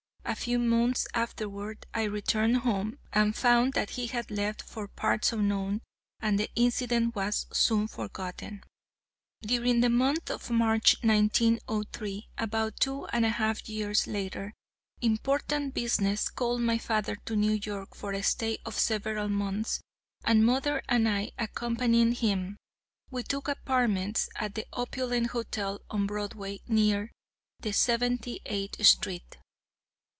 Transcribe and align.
A 0.23 0.35
few 0.35 0.59
months 0.59 1.05
afterward 1.13 1.85
I 1.93 2.03
returned 2.03 2.57
home, 2.59 2.99
and 3.11 3.35
found 3.35 3.73
that 3.73 3.91
he 3.91 4.07
had 4.07 4.31
left 4.31 4.61
for 4.61 4.87
parts 4.87 5.33
unknown, 5.33 5.81
and 6.21 6.39
the 6.39 6.49
incident 6.55 7.15
was 7.15 7.47
soon 7.51 7.89
forgotten. 7.89 8.63
"'During 9.41 9.81
the 9.81 9.89
month 9.89 10.29
of 10.31 10.49
March, 10.49 10.95
1903, 11.03 12.29
about 12.37 12.79
two 12.79 13.07
and 13.07 13.25
a 13.25 13.29
half 13.29 13.67
years 13.67 14.07
later, 14.07 14.53
important 15.01 15.73
business 15.73 16.29
called 16.29 16.61
my 16.61 16.77
father 16.77 17.17
to 17.25 17.35
New 17.35 17.59
York 17.63 17.93
for 17.93 18.13
a 18.13 18.23
stay 18.23 18.57
of 18.63 18.79
several 18.79 19.27
months, 19.27 19.81
and 20.23 20.45
mother 20.45 20.81
and 20.87 21.09
I, 21.09 21.31
accompanying 21.37 22.13
him, 22.13 22.55
we 23.09 23.23
took 23.23 23.49
apartments 23.49 24.29
at 24.37 24.55
the 24.55 24.65
Opulent 24.71 25.31
Hotel, 25.31 25.81
on 25.89 26.07
Broadway, 26.07 26.61
near 26.69 27.11
Seventy 27.73 28.39
eighth 28.45 28.81
street. 28.85 29.37